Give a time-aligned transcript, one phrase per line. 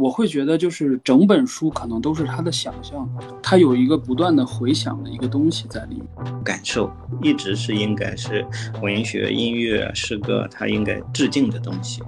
[0.00, 3.10] 我会觉得就是整本书可能都是他的想象，
[3.42, 6.42] 他有一个不断的回想的一个东西在里面。
[6.44, 6.88] 感受
[7.20, 8.46] 一直是应该是
[8.80, 12.00] 文学、音乐、诗歌，他应该致敬的东西。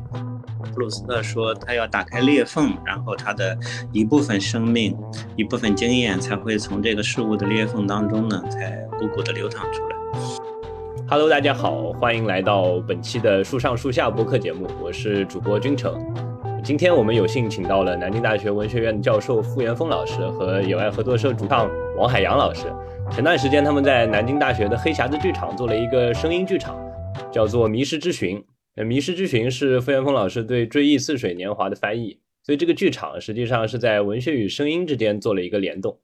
[0.73, 3.59] 布鲁斯特说，他要打开裂缝，然后他的
[3.91, 4.97] 一部分生命、
[5.35, 9.97] 一部分经验才会从这个事物的裂缝当中呢，才汩汩的流淌出来。
[11.09, 16.30] Hello，大家好，欢迎来到本期的树上树下播客节目，我是主播君成。
[16.63, 22.67] 今天我们有幸请到了南京大学文学院的教授傅元峰老师和友爱合作社主唱王海洋老师。
[23.11, 26.79] 前段时间他们在南京大学的黑匣子剧场做了一个声音剧场，
[27.33, 28.39] 叫做《迷失之寻》。
[28.77, 35.99] 呃，《迷失之寻》是傅元峰老师对《追忆似水年华》的翻译，所以这个剧场实际上是在文学与声音之间做了一个联动。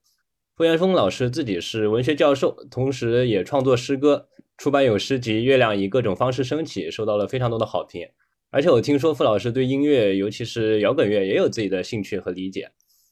[0.57, 8.09] 傅元峰老师自己是文学教授，同时也创作诗歌，出版有诗集《月亮以各种方式升起》，受到了非常多的好评。
[8.57, 12.71] 而且我听说傅老师对音乐，尤其是摇滚乐，也有自己的兴趣和理解。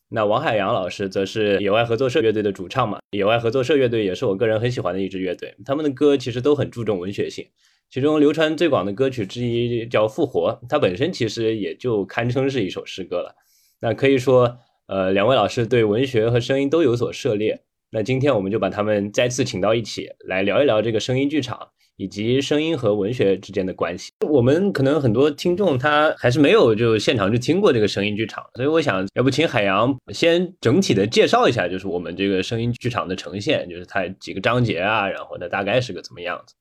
[0.09, 2.99] 那王海洋老师则是野外合作社乐队的主唱嘛？
[3.11, 7.47] 野外合作社乐队也是我个人很喜欢的一支乐队，他们的歌其实都很注重文学性。
[7.91, 13.35] 其中流传最广的歌曲之一叫《复活》，它本身其实也就堪称是一首诗歌了。
[13.81, 17.61] 那可以说，呃，两位老师对文学和声音都有所涉猎。
[17.91, 24.11] 那今天我们就把他们再次请到一起来聊一聊这个声音剧场以及声音和文学之间的关系。
[24.29, 36.55] 我们可能很多听众他还是没有就现场就听过这个声音剧场，所以我想要不请海洋先整体的介绍一下，就是我们这个声音剧场的呈现，就是它几个章节啊，然后呢大概是个怎么样子。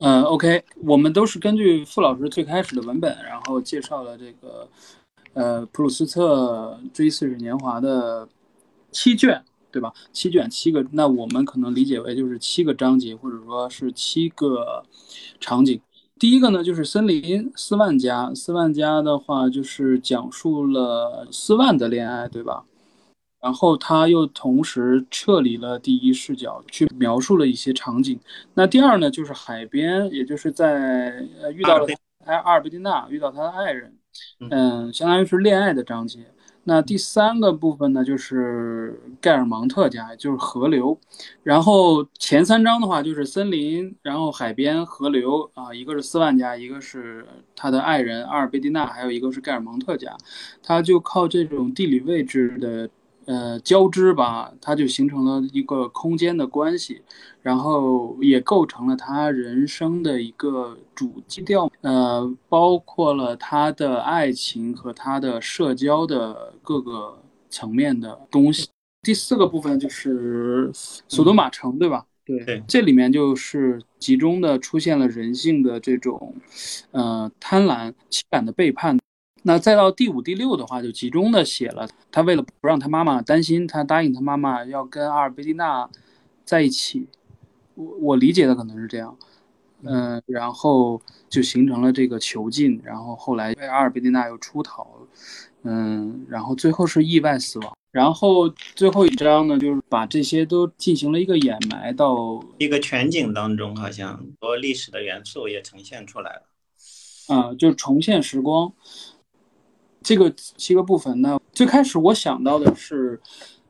[0.00, 4.68] 嗯，OK，我们都是根据傅老师最开始的文本，然后介绍了这个，
[5.32, 8.28] 呃，普鲁斯特《追似水年华》的
[8.90, 9.42] 七卷，
[9.76, 9.92] 对吧？
[10.10, 14.82] 七卷七个，那我们可能理解为就是七个章节，或者说是七个
[15.38, 15.78] 场景。
[16.18, 22.64] 第一个呢，就是森林斯万家，斯万家的话就是讲述了斯万的恋爱，对吧？
[23.42, 28.18] 然后他又同时撤离了第一视角，去描述了一些场景。
[28.54, 31.86] 那第二呢，就是海边，也就是在呃遇到了
[32.24, 33.94] 阿阿尔贝蒂娜，遇到他的爱人，
[34.50, 36.20] 嗯，相当于是恋爱的章节。
[36.68, 40.98] 那第三个部分呢，就是盖尔芒特家，就是河流。
[41.44, 50.16] 然后前三章的话，就是森林，然后海边、河流啊，一个是斯万家，一个是他的爱人阿尔贝蒂娜，还有一个是盖尔蒙特家。
[50.62, 52.90] 他就靠这种地理位置的。
[53.26, 57.02] 呃，交织吧，它就形成了一个空间的关系，
[57.42, 61.70] 然后也构成了他人生的一个主基调。
[61.82, 67.18] 呃，包括了他的爱情和他的社交的各个
[67.50, 68.68] 层面的东西。
[69.02, 72.06] 第四个部分就是索多玛城，对吧？
[72.24, 76.34] 对，这里面就是集中的出现了人性的这种，
[76.90, 78.98] 呃，贪婪、情感的背叛。
[79.46, 85.88] 那再到第五、第六的话，就集中的写了他为了不让他妈妈担心，他答应他妈妈要跟阿尔贝蒂娜
[86.44, 87.06] 在一起。
[87.76, 89.16] 我我理解的可能是这样，
[89.84, 94.84] 嗯，然后就形成了这个囚禁，然后后来阿尔贝蒂娜又出逃，
[95.62, 97.72] 嗯，然后最后是意外死亡。
[97.92, 106.42] 然后最后一章呢，就是把这些都进行了一个掩埋到一个全景当中，好像很多历史的元素也呈现出来了，
[107.28, 108.72] 啊，就重现时光。
[110.06, 113.20] 这个七个部分呢，最开始我想到的是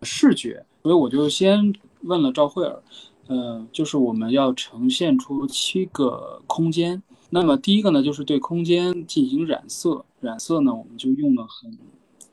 [0.03, 2.83] 视觉，所以我就先问了赵慧儿，
[3.29, 7.03] 呃，就是我们要呈现出七个空间。
[7.31, 11.79] 那么第一个呢，就是对空间进行染色，染色呢，我们就用了很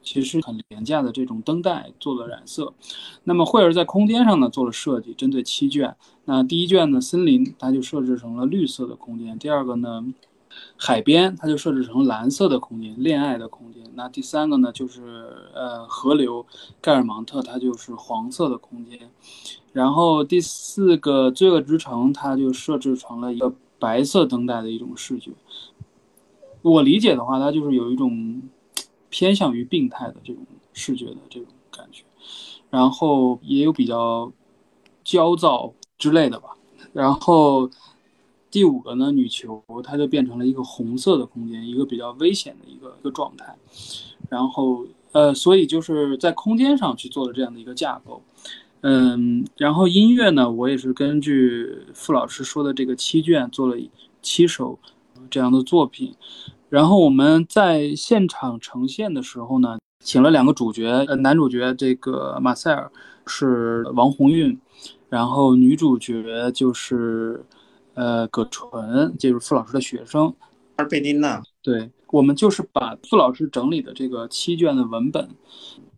[0.01, 2.73] 其实很廉价的这种灯带做了染色。
[3.23, 5.95] 那么慧儿在空间上呢做了设计，针对七卷。
[6.25, 9.39] 那第一卷呢，森林，它就设置成了绿色的空间。
[9.39, 10.13] 第二个呢。
[10.75, 13.83] 海边，它就设置成蓝色的空间，恋爱的空间。
[13.95, 15.01] 那第三个呢，就是
[15.53, 16.45] 呃河流，
[16.81, 19.09] 盖尔芒特，它就是黄色的空间。
[19.71, 25.31] 然后第四个罪恶之城，它就设置成了一个白色灯带的一种视觉。
[26.61, 28.41] 我理解的话，它就是有一种
[29.09, 32.03] 偏向于病态的这种视觉的这种感觉，
[32.69, 34.31] 然后也有比较
[35.03, 36.49] 焦躁之类的吧。
[36.91, 37.69] 然后。
[38.53, 43.57] 第五个呢，女球它就变成了一个红色的空间，一个比较危险的一个一个状态。
[44.29, 48.21] 然后呃，所以就是在空间上去做了这样的一个架构。
[48.81, 53.75] 嗯，然后音乐呢，我也是根据傅老师说的这个七卷做了
[54.21, 54.77] 七首
[55.31, 56.13] 这样的作品。
[56.69, 62.91] 然后我们在现场呈现的时候呢，请了两个主角，呃，男主角这个马塞尔
[63.25, 64.59] 是王红运，
[65.09, 67.44] 然后女主角就是。
[67.95, 70.34] 呃，葛纯就是傅老师的学生，
[70.78, 71.44] 阿尔贝琳娜。
[71.62, 75.30] 对，我们就是把傅老师整理的这个七卷的文本，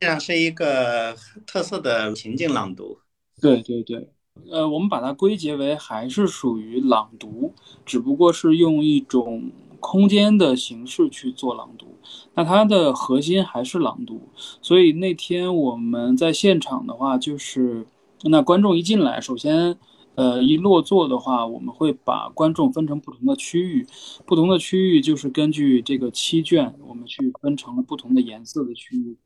[0.02, 1.16] 这样是一个
[1.48, 2.98] 特色的情境朗读。
[3.40, 4.10] 对对对，
[4.52, 7.54] 呃，我们把它归结为还是属于朗读，
[7.86, 9.50] 只不过是用一种
[9.80, 11.88] 空间的形式去做朗读。
[12.34, 14.28] 那它的核心还是朗读，
[14.62, 17.86] 所以那天我们在现场的话，就是
[18.24, 19.78] 那观众一进来，首先。
[20.16, 23.86] 呃，一落座的话，我们会把观众分成不同的区域，
[24.26, 29.18] 不同的区域就是根据这个七卷，我们去分成了不同的颜色的区域，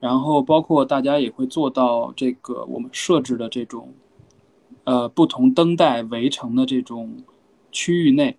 [0.00, 3.94] 然后包括大家也会坐到这个我们设置的这种，
[4.84, 7.16] 呃，不同灯带围成的这种
[7.72, 8.36] 区域内，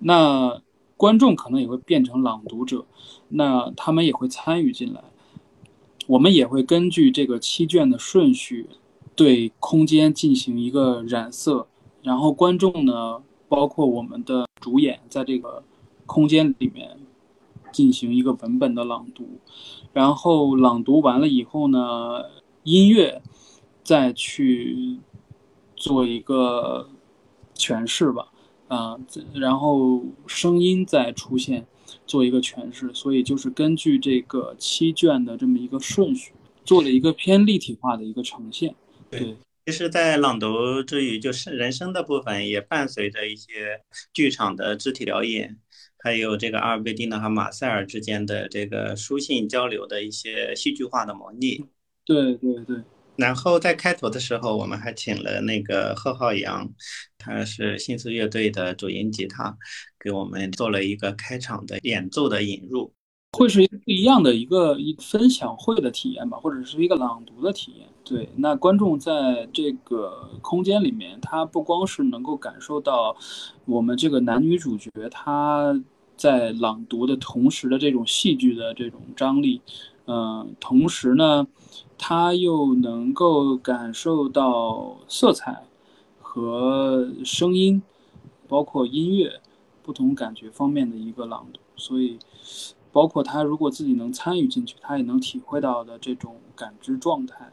[0.00, 0.60] 那
[0.98, 2.84] 观众可能也会变成朗读者，
[3.30, 5.02] 那他们也会参与进来，
[6.06, 8.68] 我们也会根据这个七卷的顺序。
[9.14, 11.66] 对空间进行一个染色，
[12.02, 15.62] 然后观众呢，包括我们的主演，在这个
[16.06, 16.98] 空间里面
[17.72, 19.28] 进行一个文本的朗读，
[19.92, 22.22] 然后朗读完了以后呢，
[22.64, 23.20] 音乐
[23.82, 24.98] 再去
[25.76, 26.88] 做一个
[27.54, 28.28] 诠释吧，
[28.68, 28.98] 啊，
[29.34, 31.66] 然后声音再出现
[32.06, 36.32] 做一个诠释，所以就是根据这个七卷的这么一个顺序，
[36.64, 38.74] 做了一个偏立体化的一个呈现。
[39.12, 39.36] 对，
[39.66, 43.82] 其实，在朗读之余，就是人声的部分也伴随着一些
[44.14, 45.58] 剧场的肢体表演，
[45.98, 51.62] 还有这个阿尔贝蒂娜和马塞尔之间的这个书信交流的一些戏剧化的模拟。
[52.06, 52.82] 对对对。
[53.16, 56.72] 然后在开头的时候，我们还请了那个贺浩洋，
[57.18, 59.54] 他是新思乐队的主音吉他，
[60.00, 62.94] 给我们做了一个开场的演奏的引入。
[63.32, 67.86] 会是一个不一样的一个一分享会的体验吧，或者是一个朗读的体验。
[68.04, 73.16] 对，那观众在这个空间里面，他不光是能够感受到
[73.64, 75.80] 我们这个男女主角他
[76.16, 79.60] 在朗读的同时的这种戏剧的这种张力，
[80.06, 81.46] 嗯，同时呢，
[81.96, 85.64] 他又能够感受到色彩
[86.20, 87.82] 和声音，
[88.48, 89.40] 包括音乐
[89.82, 92.18] 不同感觉方面的一个朗读，所以。
[92.92, 97.50] 包括他如果自己能参与进去，他也能体会到的这种感知状态，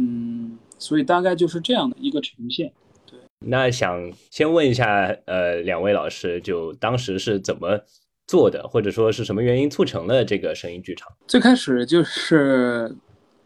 [0.00, 2.72] 嗯，所以大概就是这样的一个呈现。
[3.04, 7.78] 对，那想先问一下，呃，两位老师，就当时是怎么
[8.26, 11.12] 做的，或者说是什么原因促成了这个声音剧场？
[11.26, 12.96] 最开始就是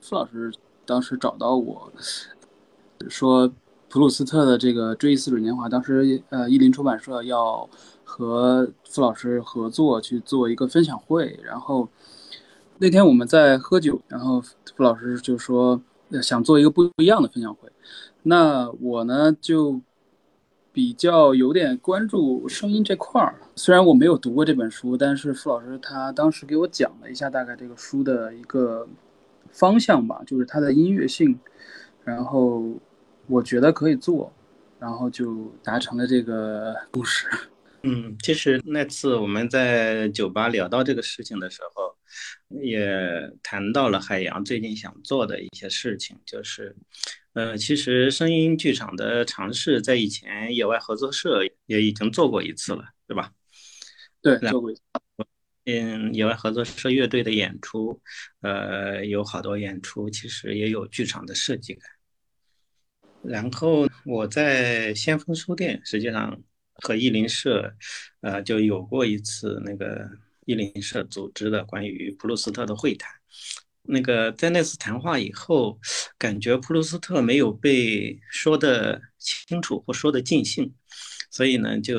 [0.00, 0.52] 傅老师
[0.86, 1.92] 当时找到我
[3.08, 3.52] 说，
[3.88, 7.68] 普鲁斯特的这个《追忆似水年华》，当时呃，译林出版社要。
[8.06, 11.88] 和傅老师合作去做一个分享会，然后
[12.78, 15.82] 那天我们在喝酒，然后傅老师就说
[16.22, 17.70] 想做一个不一样的分享会。
[18.22, 19.80] 那我呢就
[20.72, 28.88] 比较有点关注声音这块儿，虽然我没有读过这本书，但是傅老师他当时给我讲了一下大概这个书的一个
[29.52, 31.38] 方向吧，就是它的音乐性，
[32.02, 32.64] 然后
[33.28, 34.32] 我觉得可以做，
[34.80, 37.28] 然后就达成了这个共识。
[37.86, 41.93] 嗯，其实那次我们在酒吧聊到这个事情的时候，
[42.62, 42.86] 也
[43.42, 46.74] 谈到了海洋最近想做的一些事情，就是，
[47.32, 53.32] 呃，其实声音剧场的尝试在以前野外合作社也已经做过一次了，对吧？
[54.22, 54.80] 对，做过一次。
[55.66, 58.00] 嗯，野外合作社乐队的演出，
[58.40, 61.90] 呃，有好多演出其实也有剧场的设计感。
[63.22, 66.42] 然后我在先锋书店，实际上。
[66.82, 67.72] 和译林社，
[68.20, 70.10] 呃，就有过一次那个
[70.46, 73.10] 译林社组织的关于普鲁斯特的会谈。
[73.82, 75.78] 那个在那次谈话以后，
[76.16, 80.72] 感觉普鲁斯特没有被说的清楚或说的尽兴，
[81.30, 81.98] 所以呢，就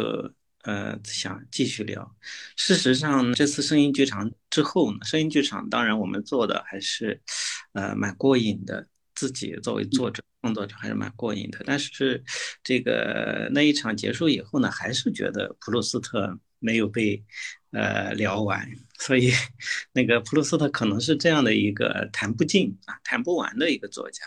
[0.63, 2.15] 呃想继续聊。
[2.55, 7.21] 事实上，这次声音剧场之后呢，声音剧场当然我们做的还是
[7.73, 8.87] 呃蛮过瘾的。
[9.17, 12.21] 自己作为作者、创作者还是蛮过瘾的，但是
[12.61, 17.23] 这个那一场结束以后呢，还是觉得普鲁斯特没有被
[17.71, 18.67] 呃聊完，
[18.99, 19.31] 所以
[19.93, 24.23] 那个普鲁斯特可能是这样的一个谈不尽啊、谈不完的一个作家。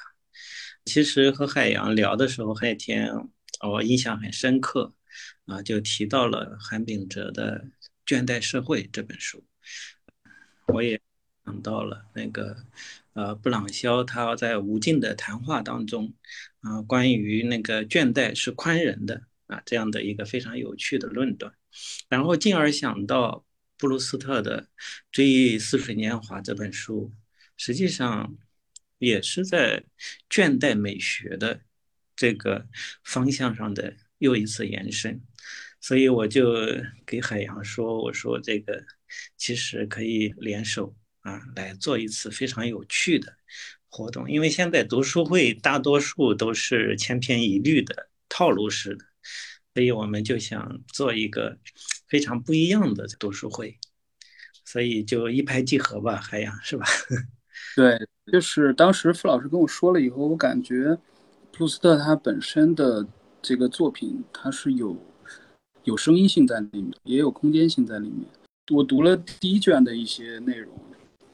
[0.84, 3.10] 其实和海洋聊的时候，海天
[3.68, 4.94] 我印象很深刻
[5.46, 7.64] 啊，就提到了韩炳哲的
[8.06, 9.44] 《倦怠社会》这本书，
[10.68, 11.00] 我也
[11.44, 12.56] 想到了那个。
[13.14, 16.14] 呃，布朗肖他在无尽的谈话当中，
[16.60, 21.52] 啊，关于那个倦怠是宽仁的啊，这样的一个非常有趣的论断，
[22.08, 23.44] 然后进而想到
[23.76, 24.62] 布鲁斯特的
[25.12, 27.12] 《追忆似水年华》这本书，
[27.56, 28.36] 实际上
[28.98, 29.84] 也是在
[30.28, 31.60] 倦怠美学的
[32.16, 32.66] 这个
[33.04, 35.20] 方向上的又一次延伸，
[35.80, 36.52] 所以我就
[37.06, 38.84] 给海洋说，我说这个
[39.36, 43.32] 其实可以联手啊来做一次非常有趣的
[43.88, 44.28] 活动。
[44.28, 49.04] 因为现在读书会大多数都是千篇一律的套路式的，
[49.78, 51.56] 所以我们就想做一个
[52.08, 53.78] 非常不一样的读书会，
[54.64, 56.84] 所以就一拍即合吧，海洋是吧？
[57.76, 60.98] 对，就是当时傅老师跟我说了以后，我感觉
[61.52, 63.06] 普鲁斯特他本身的
[63.40, 64.96] 这个作品，它是有
[65.84, 68.26] 有声音性在里面，也有空间性在里面。
[68.72, 70.76] 我读了第一卷的一些内容，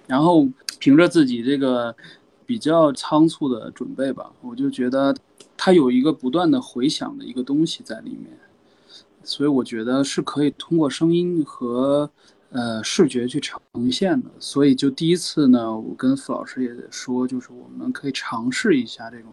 [0.06, 0.46] 然后
[0.78, 1.96] 凭着自己这个
[2.44, 5.16] 比较仓促的准备吧，我就觉得
[5.56, 8.38] 它有一个不断的回响的一个东西在里面，
[9.22, 12.10] 所以我觉得是可以通过声音和。
[12.50, 13.58] 呃，视觉去呈
[13.90, 19.32] 现的，所以就第一次呢，我跟傅老师也说，就是我们可以尝试一下这种，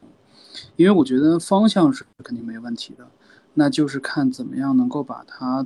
[0.75, 3.07] 因为我觉得方向是肯定没问题的，
[3.53, 5.63] 那就是看怎么样能够把它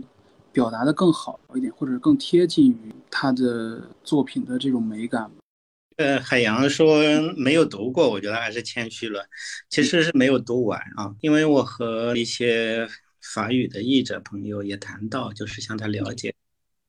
[0.51, 5.31] 表达的更好一点，或者更贴近于他的作品的这种美感。
[5.97, 7.01] 呃，海洋说
[7.37, 9.25] 没有读过，我觉得还是谦虚了，
[9.69, 12.85] 其实是没有读完啊，因为我和一些
[13.21, 16.35] 法语的译者朋友也谈到，就是向他了解。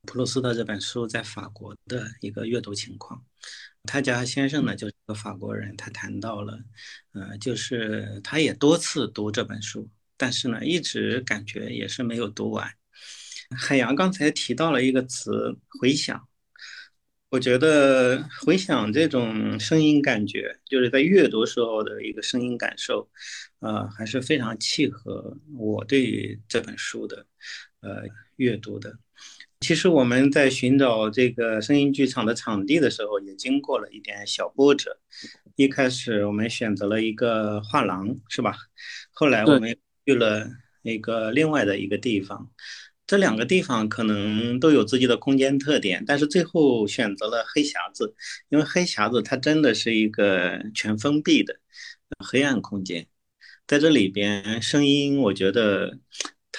[0.07, 3.25] 普鲁斯特这本书在法国的一个阅读情况，
[3.85, 6.59] 他家先生呢就是个法国人，他谈到了，
[7.13, 12.69] 呃，就是他也多次读这本书，但是呢一直感觉也是没有读完。
[13.57, 16.27] 海洋刚才提到了一个词“回响”，
[17.29, 23.09] 我觉得回想这种声音感觉，就是在阅读时候的一个声音感受，
[23.59, 27.27] 呃，还是非常契合我对这本书的，
[27.81, 28.05] 呃，
[28.37, 28.97] 阅读的。
[29.59, 34.97] 其实我们在寻找这个声音剧场的场地的时候，也经过了一点小波折。
[35.57, 38.57] 一开始我们选择了一个画廊，是吧？
[39.11, 40.49] 后来我们去了
[40.83, 42.53] 那个另外的一个地方。
[43.07, 48.15] 这两个地方可能都有自己的空间特点，但是最后选择了黑匣子，
[48.49, 51.59] 因为黑匣子它真的是一个全封闭的
[52.19, 53.07] 黑暗空间，
[53.67, 55.99] 在这里边声音，我觉得。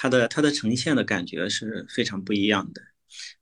[0.00, 2.80] 它的它的呈现的感觉是非常不一样的，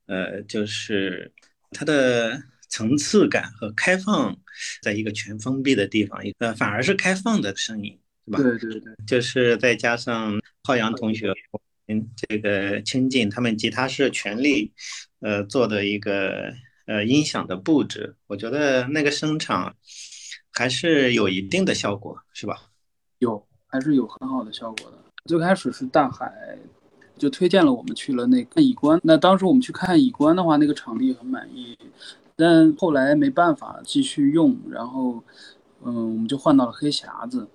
[0.07, 1.31] 呃，就是
[1.69, 4.35] 它的层次感和开放，
[4.81, 8.41] 在一个全封闭的地方，呃，反而是开放的声音，是吧？
[8.41, 11.31] 对对对，就是再加上浩洋同学，
[11.87, 14.73] 嗯，这个亲近他们吉他社全力，
[15.21, 16.53] 呃，做的一个
[16.85, 19.75] 呃音响的布置，我觉得那个声场
[20.51, 22.55] 还是有一定的效果，是吧？
[23.19, 24.97] 有，还是有很好的效果的。
[25.25, 26.57] 最开始是大海
[27.17, 31.77] 就推荐了我们去了那个乙观，那当时我们去看乙观的话，那个场地很满意，
[32.35, 35.23] 但后来没办法继续用，然后
[35.83, 37.47] 嗯，我们就换到了黑匣子。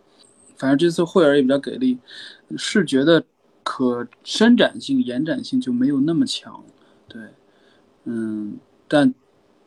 [0.57, 1.99] 反正这次惠儿也比较给力，
[2.57, 3.25] 视觉的
[3.63, 6.65] 可伸展性、延展性就没有那么强，
[7.09, 7.21] 对，
[8.05, 9.13] 嗯，但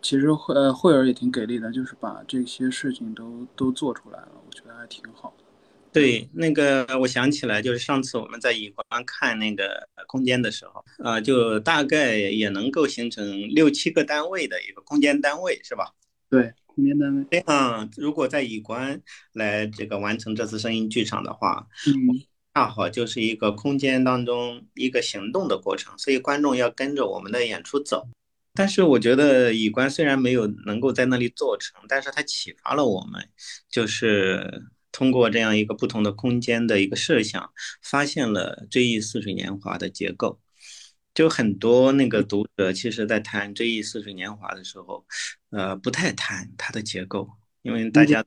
[0.01, 5.35] 其实惠呃惠儿也挺给力的，就是把这些事情都都做出来了，我觉得还挺好。
[5.91, 15.93] 对，那个我想起来，就是上次我们在乙观看那个空间的时候，啊，就大概也能够形成六七个单位的一个空间单位，是吧？
[16.29, 17.25] 对，空间单位。
[17.31, 22.21] 这样，如果在乙观来这个完成这次声音剧场的话，嗯，
[22.55, 28.07] 恰好就是一个空间当中一个行动的过程，所以观众要跟着我们的演出走。
[28.53, 33.29] 但是我觉得乙观虽然没有能够在那里做成，但是它启发了我们，
[33.69, 34.63] 就是。
[34.97, 40.39] 通过这样一个不同的空间的一个设想，发现了《追忆似水年华》的结构。
[41.13, 45.05] 就很多那个读者，其实在谈《追忆似水年华》的时候，
[45.50, 47.29] 呃，不太谈它的结构，
[47.62, 48.24] 因为大家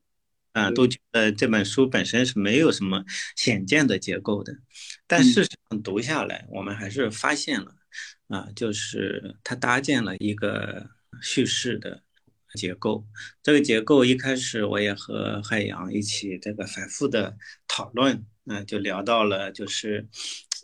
[0.58, 3.04] 啊都觉得这本书本身是没有什么
[3.36, 4.52] 显见的结构的。
[5.06, 7.74] 但事实上读下来，我们还是发现了
[8.28, 10.90] 啊，就是它搭建了一个
[11.22, 12.02] 叙事的。
[12.54, 13.06] 结构，
[13.42, 17.36] 这个结构一开始我也和海洋一起这个反复的
[17.68, 20.08] 讨论，嗯，就聊到了就是，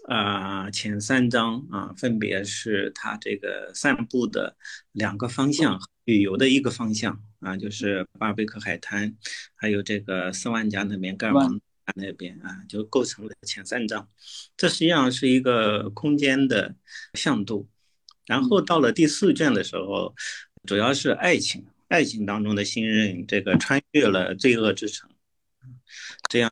[0.08, 4.56] 啊，前三章啊，分别是它这个散步的
[4.92, 9.16] 两个方向，旅游的一个方向啊，就是巴贝克海滩，
[9.54, 11.60] 还有这个斯万家那边，盖尔蒙
[11.94, 14.08] 那边啊，就构成了前三章。
[14.56, 16.74] 这实际上是一个空间的
[17.12, 17.68] 向度，
[18.26, 20.14] 然后到了第四卷的时候，
[20.66, 21.64] 主要是爱情。
[21.88, 25.08] 爱情当中的信任，这个穿越了罪恶之城，
[26.28, 26.50] 这样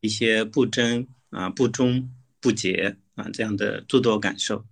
[0.00, 2.10] 一些不真啊、不忠、
[2.40, 4.64] 不洁啊这样的诸多感受，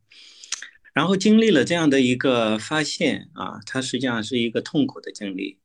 [0.95, 5.59] 然后经历了这样的一个发现啊，它实际上是一个痛苦的经历。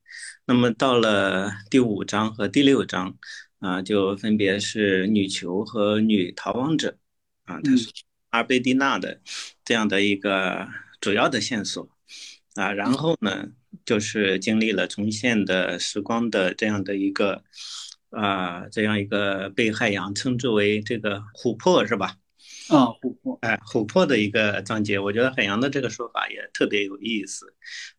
[0.46, 3.18] 那么到了第五章和第六章
[3.60, 6.98] 啊，就分别是女囚和女逃亡者
[7.46, 7.90] 啊，它是
[8.30, 9.20] 阿贝蒂娜的
[9.64, 10.68] 这样的一个
[11.02, 11.90] 主要的线索。
[12.54, 13.50] 啊，然后呢，
[13.86, 17.44] 就是经历了重现的时光的这样的一个
[18.12, 22.16] 啊，这样一个被海洋称之为这个琥珀是吧？
[22.70, 27.54] 啊，琥珀，哎，琥珀的一个章节，我觉得海洋的这个说法也特别有意思，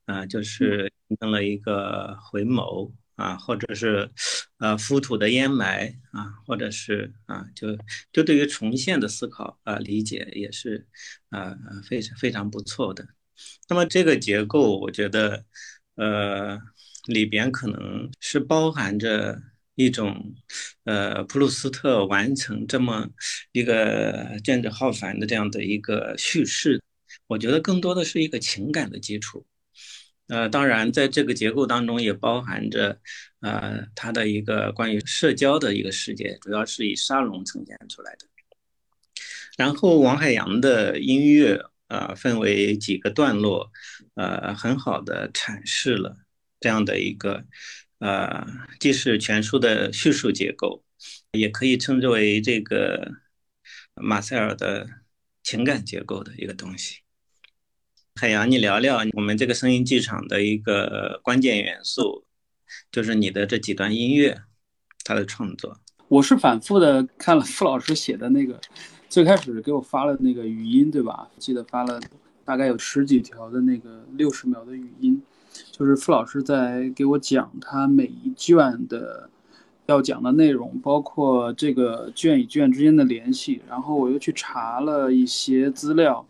[0.07, 4.11] 啊，就是形成了一个回眸啊，或者是
[4.59, 7.79] 呃浮土的掩埋啊，或者是啊，就
[8.13, 10.87] 就对于重现的思考啊理解也是
[11.31, 11.57] 啊
[11.89, 13.07] 非常非常不错的。
[13.69, 15.45] 那么这个结构，我觉得，
[15.97, 16.59] 呃，
[17.07, 19.41] 里边可能是包含着
[19.77, 20.35] 一种，
[20.83, 23.09] 呃，普鲁斯特完成这么
[23.53, 26.83] 一个卷帙浩繁的这样的一个叙事，
[27.29, 29.47] 我觉得更多的是一个情感的基础。
[30.27, 32.99] 呃，当然，在这个结构当中也包含着，
[33.41, 38.27] 呃，它的一个关于社交的一个世界，主要是以沙龙呈现出来的。
[39.57, 41.63] 然后，王海洋的音乐。
[41.89, 43.71] 呃，分为几个段落，
[44.15, 46.17] 呃，很好的阐释了
[46.59, 47.45] 这样的一个，
[47.99, 48.47] 呃，
[48.79, 50.83] 既是全书的叙述结构，
[51.33, 53.13] 也可以称之为这个
[53.95, 54.87] 马塞尔的
[55.43, 57.01] 情感结构的一个东西。
[58.15, 62.27] 海洋，你聊聊我们这个声音剧场的一个关键元素，
[62.91, 64.43] 就是你的这几段音乐，
[65.05, 65.81] 它的创作。
[66.09, 68.61] 我是反复的看了傅老师写的那个。
[69.09, 71.31] 最开始给我发了那个语音，对吧？
[71.39, 71.99] 记得发了
[72.45, 75.23] 大概有十几条的那个六十秒的语音，
[75.71, 79.29] 就是傅老师在给我讲他每一卷的
[79.87, 83.61] 要讲的内容，包括这个卷与卷之间的联系。
[83.69, 86.27] 然后我又去查了一些资料，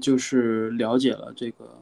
[0.00, 1.78] 就是了解了这个，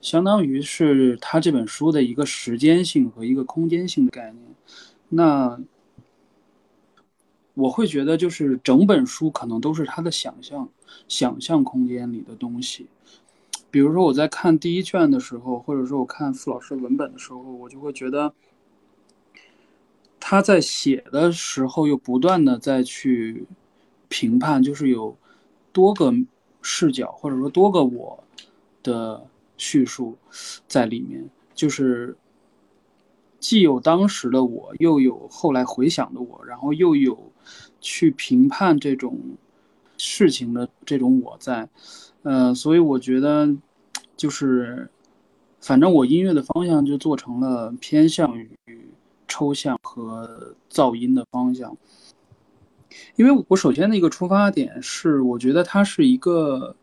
[0.00, 4.42] 相当于是他这本书的一个时间性和一个空间性的概念。
[5.08, 5.58] 那。
[7.58, 10.68] 我会觉得，就是整本书可能都是他的想象、
[11.08, 12.86] 想象空间里的东西。
[13.76, 18.32] 比如说，我在看第一卷的时候，或者说我看傅老师文本的时候，我就会觉得
[20.18, 23.44] 他在写的时候又不断的在去
[24.08, 25.14] 评判，就是有
[25.74, 26.10] 多个
[26.62, 28.24] 视角或者说多个我
[28.82, 29.22] 的
[29.58, 30.16] 叙述
[30.66, 32.16] 在里面，就是。
[33.38, 37.30] 既有当时的我，又有后来回想的我，然后又有
[37.80, 39.20] 去评判这种
[39.98, 41.68] 事情的这种我在，
[42.22, 43.54] 呃，所以我觉得
[44.16, 44.88] 就是，
[45.60, 48.48] 反正我音乐的方向就做成了偏向于
[49.28, 51.76] 抽象和噪音的方向，
[53.16, 56.74] 因为我首先的一个出发点是，我觉得它是一个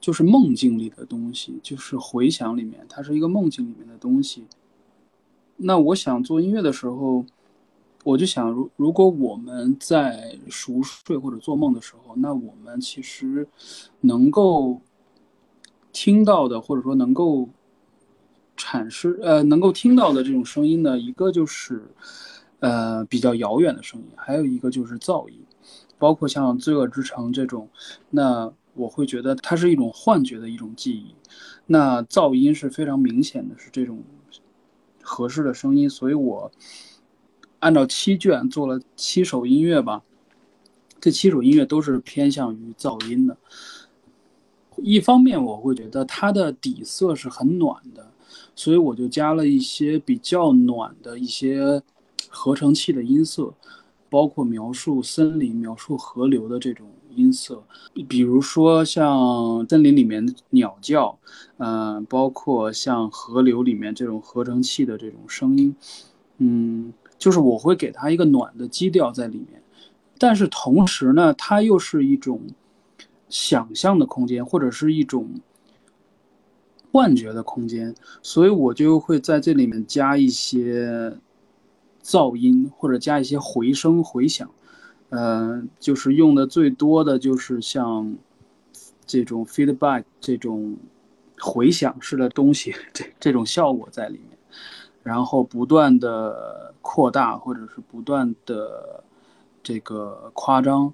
[0.00, 4.44] 就是梦境里的东西，就是回想里面，它是一个梦境里面的东西。
[5.56, 7.24] 那我想做音乐的时候，
[8.04, 13.46] 我就想，如如果我们在熟睡或者做梦的时候，那我们其实
[14.00, 14.80] 能够
[15.92, 17.48] 听到的，或者说能够
[18.56, 21.82] 阐释，呃，能够听到的这种声音呢，一个就是
[22.60, 25.38] 呃比较遥远的声音，还有一个就是噪音，
[25.98, 27.68] 包括像《罪恶之城》这种，
[28.10, 31.14] 那我会觉得它是一种幻觉的一种记忆。
[31.66, 34.02] 那噪音是非常明显的，是这种。
[35.02, 36.52] 合适的声音，所以我
[37.58, 40.02] 按照七卷做了七首音乐吧。
[41.00, 43.36] 这七首音乐都是偏向于噪音的。
[44.82, 48.06] 一方面，我会觉得它的底色是很暖的，
[48.54, 51.82] 所以我就加了一些比较暖的一些
[52.28, 53.52] 合成器的音色，
[54.08, 56.86] 包括描述森林、描述河流的这种。
[57.16, 57.60] 音色，
[58.08, 61.18] 比如说像森林里面的鸟叫，
[61.56, 65.74] 嗯，包括像河流里面这种合成器的这种声音，
[66.38, 69.60] 嗯，就是我会给它一个暖的基调在里面，
[70.18, 72.40] 但是同时呢，它又是一种
[73.30, 75.40] 想象的空间，或者是一种
[76.92, 81.16] 幻觉的空间，所以我就会在这里面加一些
[82.02, 84.50] 噪音，或者加一些回声回响。
[85.10, 88.16] 呃，就是用的最多的就是像
[89.06, 90.76] 这种 feedback 这种
[91.38, 94.38] 回响式的东西， 这这种效果在里面，
[95.02, 99.02] 然后不断的扩大或者是不断的
[99.62, 100.92] 这个夸张，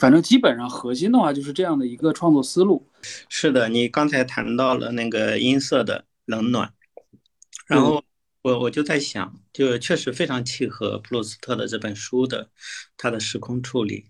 [0.00, 2.88] 反正基本上核心的话就是这样的一个创作思路。
[3.28, 6.72] 是的，你刚才谈到了那个音色的冷暖，
[7.66, 8.02] 然后。
[8.42, 12.48] 我我就在想，就确实非常契合普鲁斯特的这本书的
[12.96, 14.06] 他的时空处理，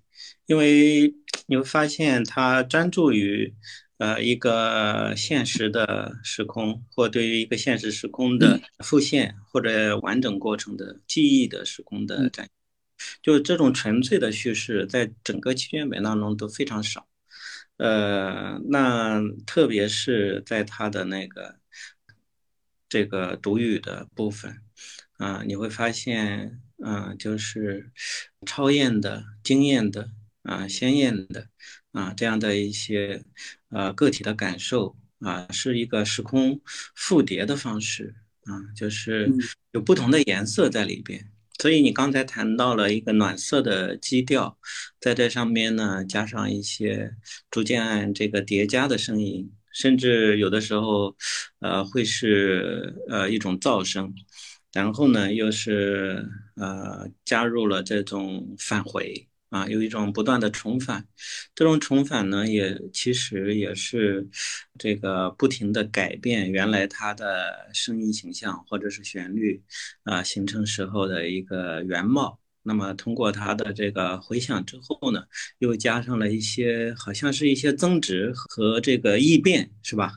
[0.46, 1.12] 因为
[1.46, 3.53] 你会发现他专注于
[3.98, 12.48] 呃一个现实的时空，或对于一个现实时空的复现或者完整过程的记忆的时空的展，
[13.23, 17.07] 就这种纯粹的叙事，在整个七卷本当中都非常少。
[17.77, 21.57] 呃，那特别是在他的那个
[22.91, 24.61] 这个独语的部分，
[25.13, 27.91] 啊，你会发现，嗯，就是
[28.45, 30.11] 超验的、惊艳的、
[30.43, 31.49] 啊，鲜艳的，
[31.93, 33.25] 啊，这样的一些
[33.71, 36.61] 呃个体的感受，啊，是一个时空
[36.95, 39.33] 复叠的方式，啊，就是
[39.73, 41.31] 有不同的颜色在里边。
[41.61, 44.57] 所以你刚才谈到了一个暖色的基调，
[44.99, 47.14] 在这上面呢，加上一些
[47.51, 51.14] 逐渐这个叠加的声音，甚至有的时候，
[51.59, 54.11] 呃，会是呃一种噪声，
[54.73, 59.29] 然后呢，又是呃加入了这种返回。
[59.51, 61.07] 啊，有一种不断的重返，
[61.55, 64.29] 这种重返呢，也其实也是
[64.79, 69.63] 这个不停的改变原来它的声音形象或者是旋律
[70.05, 72.39] 啊形成时候的一个原貌。
[72.63, 75.25] 那么通过它的这个回响之后呢，
[75.59, 80.13] 又加上了一些好像是一些增值和这个异变，是吧？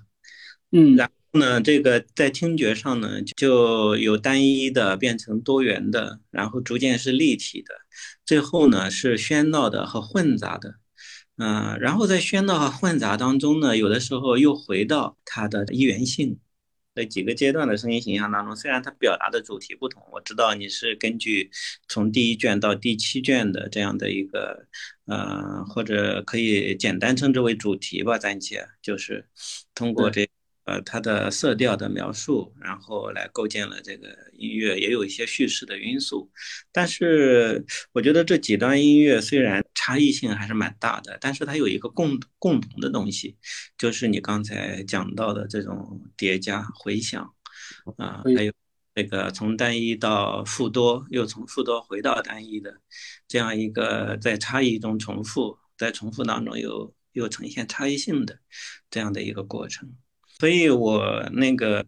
[0.72, 1.23] 嗯。
[1.36, 7.74] 那这个在听觉上呢，就有单一的变成多元的，然后逐渐是立体的，
[8.24, 10.76] 最后呢是喧闹的和混杂的，
[11.38, 16.40] 嗯，然后在喧闹和混杂当中呢，有的时候又回到它的一元性。
[16.96, 21.50] 在几个阶段的声音形象当中，虽然它表达的主题不同，我知道你是根据
[21.88, 24.68] 从第一卷到第七卷的这样的一个，
[25.08, 29.28] 呃，或者可以简单称之为主题吧，暂且就是
[29.74, 30.30] 通过这。
[30.66, 36.32] 呃，它的色调的描述，然后来构建了这个音乐，也有一些叙事的因素。
[36.72, 43.36] 但是，我觉得这几段音乐虽然差异性还是蛮大的，但是它有一个共共同的东西，
[43.78, 47.34] 就是你刚才讲到的这种叠加回响，
[47.98, 48.54] 啊，还有
[48.96, 52.80] 这个从单一到复多，又从复多回到单一的
[53.28, 58.40] 这样一个在差异中重复，在重复当中又又呈现差异性的
[58.90, 59.94] 这样的一个过程。
[60.44, 61.86] 所以我那个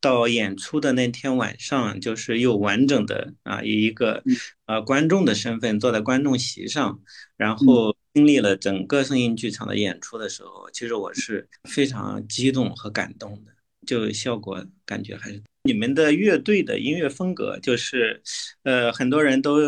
[0.00, 4.24] 到演出的那天晚上，就是又完整的啊，以一个
[4.66, 6.98] 呃观众的身份坐在观众席上，
[7.36, 13.52] 然后经历了整个声音剧场的演出的时候，其实我是非常激动和感动的。
[13.86, 18.20] 就效果感觉还是你们的乐队的音乐风格，就是
[18.64, 19.60] 呃很多人都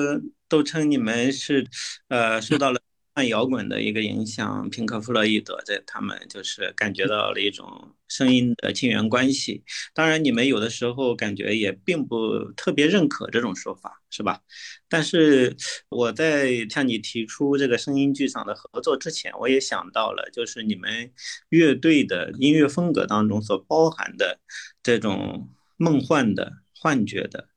[0.48, 1.64] 都称你们是
[2.08, 2.80] 呃受到了。
[3.14, 9.62] 按摇滚的一个影响，平克·弗洛伊德在他们就是感觉到了一种声音的亲缘关系。
[9.92, 14.40] 当然，你们有的时候感觉也并不特别认可这种说法，是吧？
[14.88, 15.56] 但是
[15.90, 21.12] 我在向你提出这个声音剧场的合作之前，我也想到了，就是你们
[21.50, 24.40] 乐队的音乐风格当中所包含的
[24.82, 27.48] 这种梦幻的、幻觉的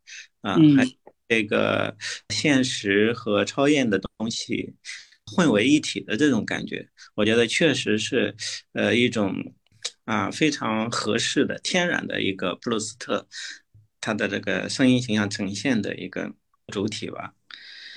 [0.42, 0.88] 啊，还
[1.28, 1.98] 这个
[2.30, 4.76] 现实和超验的东西。
[5.28, 8.34] 混为一体的这种感觉，我觉得确实是，
[8.74, 9.36] 呃，一种
[10.06, 13.28] 啊非常合适的天然的一个布鲁斯特，
[14.00, 16.34] 他的这个声音形象呈现的一个
[16.68, 17.34] 主体吧。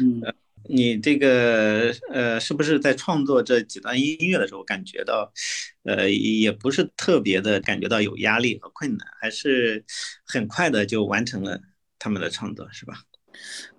[0.00, 0.20] 嗯，
[0.68, 5.32] 你这个呃，是不是在创作这几段音乐的时候，感觉到，
[5.84, 9.84] 呃，也不是特别的感觉到有压力和困难，还是
[10.24, 11.60] 很快的就完成了
[11.98, 13.02] 他们的创作，是吧？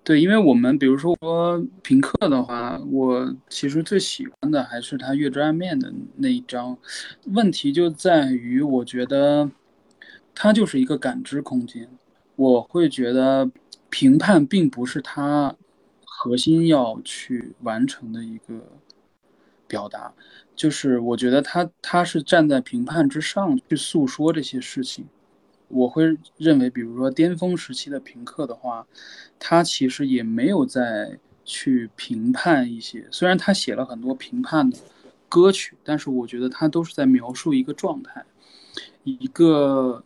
[0.04, 6.76] 对，因为我们比如说说平克的话，我其实最喜欢的还是他《月之暗面》的那一章。
[7.26, 9.50] 问题就在于，我觉得
[10.34, 11.88] 它就是一个感知空间。
[12.34, 13.48] 我会觉得
[13.90, 15.54] 评判并不是他
[16.04, 18.72] 核心要去完成的一个
[19.68, 20.12] 表达，
[20.56, 25.06] 就是我觉得他他是站在评判之上去诉说这些事情。
[25.72, 28.86] 我会认为，比如说巅峰时期的平克的话，
[29.38, 34.76] 他其实也没有在去评判一些，虽然他写了很多评判的
[35.30, 38.22] 歌曲，但是我觉得他都是在描述一个状态，
[39.02, 40.04] 一个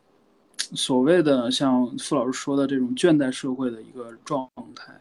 [0.56, 4.94] 所谓的像傅老师说的这种倦怠社会的一个状态。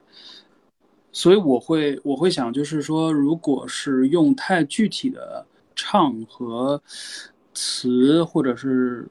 [1.12, 6.82] 所以我会我会想，就是说，如果是用太具体的唱和
[7.54, 9.08] 词，或者是。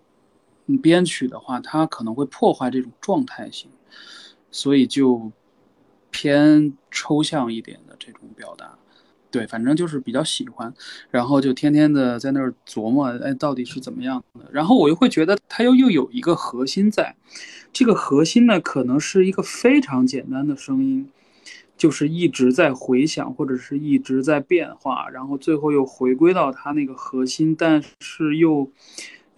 [0.82, 3.70] 编曲的话，它可能会破坏这种状态性，
[4.50, 5.30] 所以就
[6.10, 8.78] 偏抽象一点的这种表达。
[9.30, 10.72] 对，反正就是比较喜欢，
[11.10, 14.48] 然后就天天的在那儿琢磨，哎，到底是怎么样的。
[14.52, 17.16] 然后我又会觉得它又又有一个核心在，
[17.72, 21.10] 这个核心呢，可能是一个非常简单的声音，
[21.76, 28.70] 就是一直在回响或者是一直在变化，然后最后又回归到它那个核心，但是又。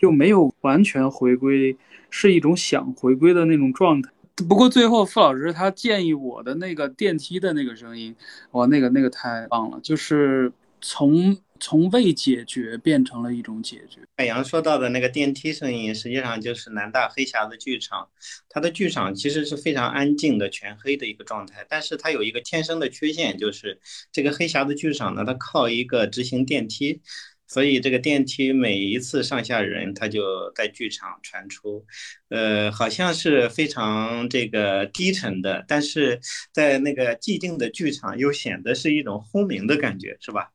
[0.00, 1.76] 又没有完全回归，
[2.10, 4.10] 是一种想回归的那种状态。
[4.48, 8.14] 不过最后傅老师他建议我的那个电梯的那个声音，
[8.50, 9.80] 哇，那个那个太棒了！
[9.82, 14.00] 就是从从未解决变成了一种解决。
[14.18, 18.06] 海洋说到的那个电梯声音，实际上就是南大黑匣子剧场，
[18.50, 21.64] 它的剧场其实是非常安静的、全黑的一个状态。
[21.66, 23.80] 但是它有一个天生的缺陷，就是
[24.12, 27.00] 这个黑匣子剧场呢，它靠一个直行电梯，
[27.46, 31.84] 所以这个电梯每一次上下人，它就在剧场传出，
[32.28, 36.20] 呃，好像是非常这个低沉的，但是
[36.52, 40.50] 在那个寂静的剧场又显得是一种轰鸣的感觉，是吧？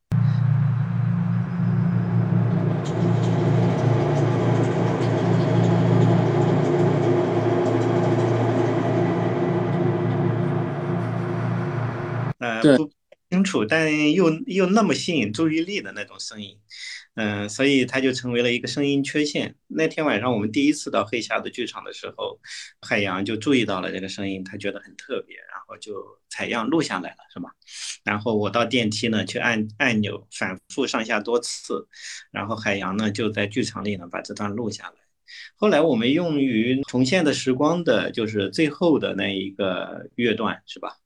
[12.62, 12.92] 对，不
[13.32, 16.60] 清楚，但又又那么吸引注意力的那种声音，
[17.16, 19.56] 嗯，所以它就成为了一个声音缺陷。
[19.68, 22.38] 那天晚上我们第一次到黑匣子剧场的时候，
[22.82, 27.50] 海洋就注意到了这个声音，他觉得很特别，然后就采样录下来了，是吧？
[28.04, 31.88] 然后我到电梯呢去按按钮，反复上下多次，
[32.32, 34.96] 然后海洋呢就在剧场里呢把这段录下来。
[35.56, 40.98] 后来我们用于重现的时光的就是最后的那一个乐段，是吧？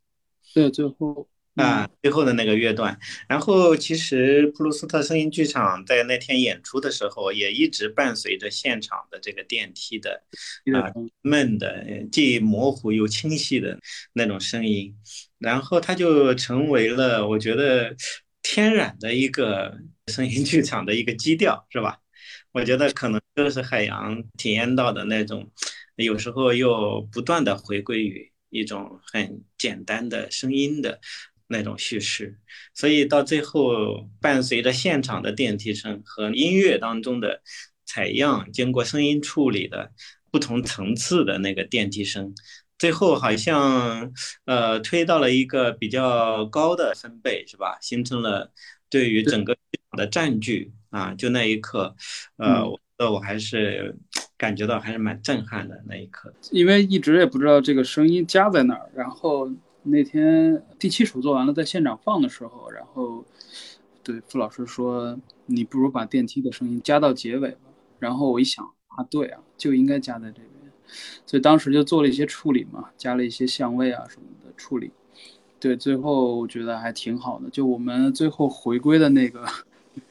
[0.55, 1.29] 对，最后。
[1.55, 10.21] 啊，最后的那个乐段，然后其实普鲁斯特声音剧场在那天演出的时候，也一直伴随着现场的这个电梯的
[10.73, 10.91] 啊
[11.21, 13.79] 闷的，既模糊又清晰的
[14.11, 14.93] 那种声音，
[15.37, 17.95] 然后它就成为了我觉得
[18.43, 21.99] 天然的一个声音剧场的一个基调，是吧？
[22.51, 25.49] 我觉得可能就是海洋体验到的那种，
[25.95, 30.99] 有时候又不断的回归于一种很简单的声音的。
[31.47, 32.35] 那种叙事，
[32.73, 37.39] 所以到最后，伴随着现场的电梯声和音乐当中的
[37.85, 39.91] 采样，经过声音处理的
[40.31, 42.33] 不同层次的那个电梯声，
[42.79, 44.11] 最后好像
[44.45, 47.77] 呃推到了一个比较高的分贝，是吧？
[47.79, 48.51] 形成了
[48.89, 49.55] 对于整个
[49.91, 51.95] 的占据啊，就那一刻，
[52.37, 53.95] 呃，我我还是
[54.35, 59.47] 感觉到还是蛮震撼的那一刻，因为一直也不知道这个声音加在哪儿，然后。
[59.87, 63.23] 那天第七首做完了，在现场放的时候，然后
[64.03, 67.69] 对傅老师说：“你不如把电梯的声音加到结尾吧。”
[67.99, 70.73] 然后我一想啊，对啊，就应该加在这边，
[71.25, 74.89] 所以当时就做了一些处理嘛，加了一些相位啊什么的处理。
[75.59, 77.47] 对，最后我觉得还挺好的。
[77.51, 79.45] 就我们最后回归的那个，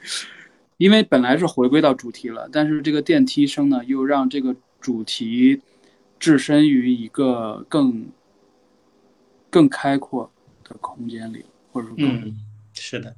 [0.79, 5.61] 因为本来是回归到主题了，但是这个电梯声呢，又让这个主题
[6.21, 8.07] 置身于一个更。
[9.55, 10.29] 更开阔
[10.65, 12.35] 的空间里，或者说，嗯，
[12.73, 13.15] 是的，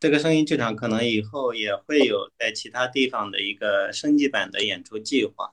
[0.00, 5.52] 这个声音剧场可能以后也会有在其他地方的一个升级版的演出计划，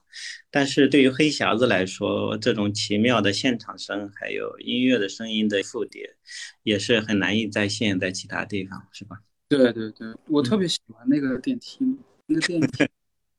[0.50, 6.16] 但是对于黑匣子来说，这种奇妙的现场声还有音乐的声音的复叠，
[6.62, 9.20] 也是很难以再现，在其他地方，是吧？
[9.46, 12.88] 对对对，我特别喜欢那个电梯，那个电梯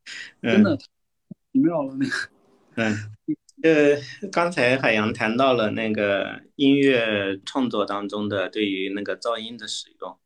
[0.39, 0.85] 真的奇
[1.53, 2.29] 妙了，那个，
[2.75, 3.11] 嗯。
[3.63, 3.97] 呃，
[4.31, 10.19] 刚才海洋谈到了那个音乐创作当中的对于那个噪音的使用，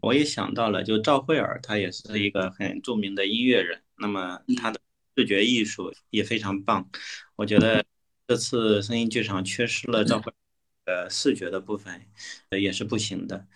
[0.00, 4.80] 我也想到了，就赵慧尔，他也是一个很著名的音乐人，那么他的
[5.16, 6.88] 视觉艺术也非常棒。
[7.36, 7.84] 我觉得
[8.26, 10.32] 这次声音剧场缺失了赵慧
[10.86, 12.06] 呃视觉的部分，
[12.48, 13.46] 呃也是不行的。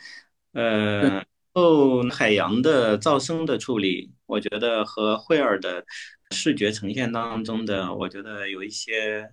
[0.52, 1.24] 呃，
[1.60, 5.84] 后海洋的噪声的处理，我觉得和慧尔的。
[6.32, 9.30] 视觉呈现当中的，我觉得有一些，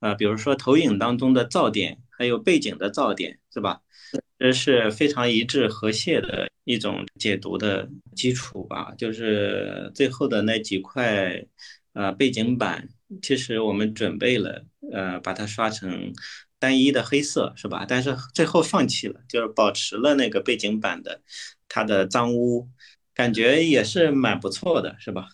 [0.00, 3.80] 呃，比如说投影当中的噪点，还有背景的噪点，是吧？
[4.36, 8.92] 这是非常一致和谐的一种解读的基础吧。
[8.98, 11.40] 就是最后的那几块，
[11.92, 12.88] 呃，背景板，
[13.22, 16.12] 其实我们准备了，呃，把它刷成
[16.64, 17.84] 单一的黑色，是吧？
[17.86, 21.20] 但是最后放弃了，就是保持了那个背景板的
[21.68, 22.66] 它的脏污，
[23.12, 25.28] 感觉也是蛮不错的，是吧？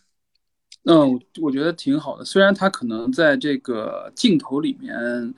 [0.84, 2.24] 嗯，我觉得挺好的。
[2.24, 5.34] 虽然它可能在这个镜头里面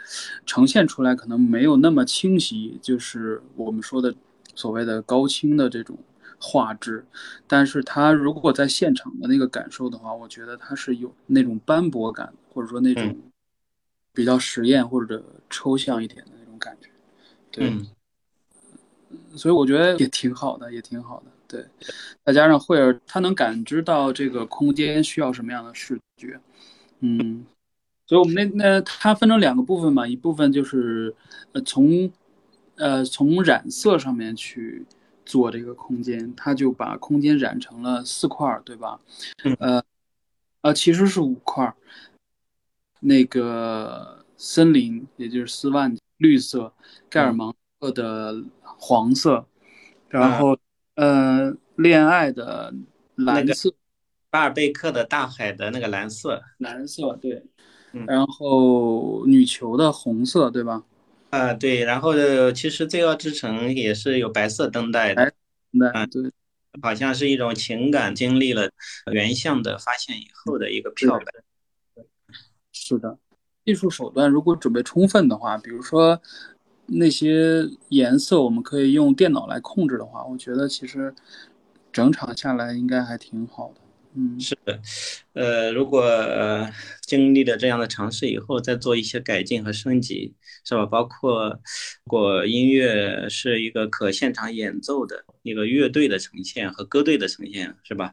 [0.46, 4.14] 呈现出来可能没有那么清晰，就是我们说的
[4.54, 5.98] 所谓的高清的这种
[6.40, 7.04] 画质，
[7.46, 13.14] 但是它如果在现场的那个感受的话，我觉得它是有那种斑驳感，或者说那种
[14.12, 16.88] 比较实验或者抽象一点的那种感觉。
[17.50, 17.72] 对，
[19.36, 21.26] 所以我觉得也挺好的，也挺好的。
[21.46, 21.66] 对，
[22.24, 26.40] 再加上惠儿，他能感知到这个空间需要什么样的视觉，
[27.00, 27.44] 嗯，
[28.06, 31.14] 所以我们那那它分成两个部分嘛，一部分就是
[31.52, 32.10] 呃从
[32.76, 34.86] 呃从染色上面去
[35.26, 38.98] 做这个空间，他就把空间染成了四块，对吧？
[39.58, 39.84] 呃
[40.62, 41.70] 呃，其实是五块，
[43.02, 46.72] 那个森林，也就是斯万绿色，
[47.10, 49.46] 盖尔芒特的黄色，
[50.08, 50.58] 然后。
[50.94, 52.70] 呃，恋爱的
[53.14, 53.74] 蓝色，
[54.28, 57.42] 巴尔贝克的大海的那个蓝色，蓝色对，
[58.06, 60.84] 然后女球的红色，对吧？
[61.30, 62.12] 啊，对，然后
[62.52, 65.32] 其实罪恶之城也是有白色灯带的，
[65.70, 66.30] 那，对，
[66.82, 68.70] 好像是一种情感经历了
[69.10, 71.24] 原像的发现以后的一个漂白，
[72.92, 73.18] 是的，
[73.64, 76.20] 艺术手段如果准备充分的话，比如说
[76.86, 81.14] 那些颜色我们可以用电脑来控制的话，我觉得其实
[81.92, 83.80] 整场下来应该还挺好的。
[84.14, 84.78] 嗯，是的，
[85.32, 86.04] 呃，如果
[87.00, 90.84] 经历了这样的尝试以后，再做一些改进和升级，是吧？
[90.84, 98.12] 包括，如果音乐是一个可现场演奏的一个乐队的呈现和歌队的呈现，是吧？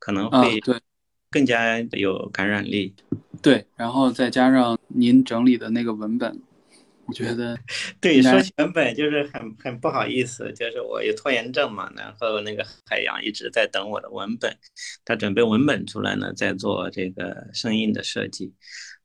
[0.00, 0.80] 可能会对
[1.36, 2.94] 更加有感染力。
[3.42, 6.40] 对，然后再加上您整理的那个文本。
[7.04, 7.56] 我觉得，
[8.00, 14.50] 对，说文本就是很很不好意思，就是我有拖延症嘛，然后那个海洋一直在等我的文本，
[15.04, 18.54] 他准备文本出来呢，再做这个声音的设计，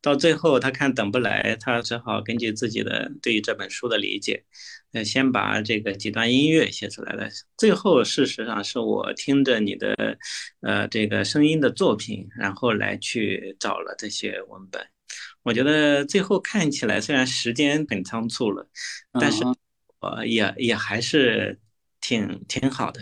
[0.02, 4.46] 到最后他看等不来，他只好根据自己的对于这本书的理解，
[4.94, 10.18] 呃，先把这个几段音乐写出来了，最后事实上是我听着你的，
[10.60, 14.86] 呃，这个声音的作品，然后来去找了这些文本。
[15.44, 18.70] 我觉得最后看起来虽然时间很仓促了，
[19.14, 19.44] 但是
[20.00, 21.60] 我也也还是
[22.02, 23.02] 挺挺好的。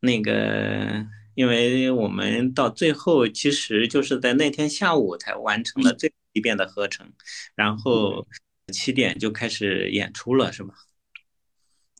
[0.00, 7.10] 那个，因为我们到最后其实就是在那天下午才完成了最后一遍的合成，
[7.54, 8.26] 然后
[8.72, 10.74] 七点就开始演出了，是吧？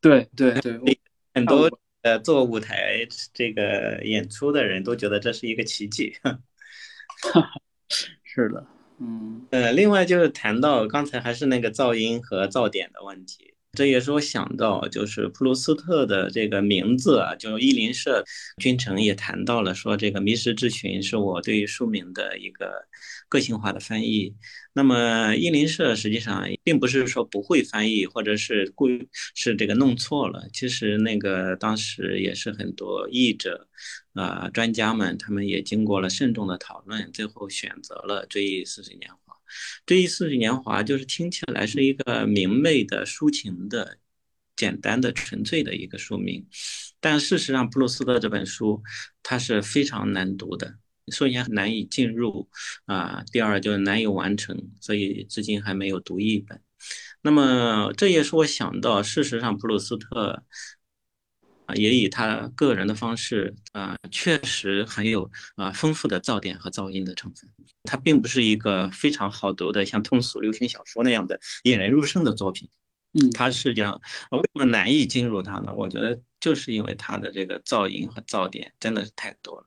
[0.00, 1.00] 对对对，
[1.34, 1.68] 很多
[2.02, 6.14] 呃做舞台这个演出的人都觉得这是一个奇迹。
[8.22, 8.66] 是的。
[9.00, 18.24] 嗯，呃，另外就是谈到刚才还是那个噪音和噪点的问题，这也是我想到，就是普鲁斯特的这个名字啊，就伊林舍
[18.57, 22.72] 君臣也谈到了，说这个迷失之群是我对于书名的一个
[23.28, 24.35] 个性化的翻译。
[24.72, 33.68] 那么伊林舍实际上并不是说不会翻译，或者是故意是这个弄错了，其实那个当时也是很多译者。
[34.14, 39.27] 啊，专家们他们也经过了慎重的讨论，最后选择了《追忆似水年华》。
[39.87, 43.98] 《追忆似水年华》就是听起来是一个明媚的、抒情的、
[44.56, 46.46] 简单的、纯粹的一个书名，
[47.00, 48.82] 但事实上，普鲁斯特这本书
[49.22, 50.74] 它是非常难读的，
[51.12, 52.48] 首先难以进入
[52.87, 56.61] 啊，第二就是难以完成，所以至今还没有读一本。
[57.22, 60.44] 那么这也是我想到，事实上，普鲁斯特。
[61.68, 67.48] 啊，也以他个人的方式啊，确实很有啊丰富的噪点和噪音的成分。
[67.85, 72.68] 它并不是一个非常好读的像通俗流行小说那样的引人入胜的作品。
[73.12, 74.00] 嗯，它实际上
[74.31, 75.72] 为什么难以进入它呢？
[75.76, 79.66] 我觉得就是因为它的这个噪音和噪点真的是太多了。